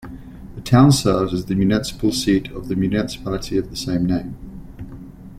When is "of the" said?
2.53-2.75, 3.59-3.75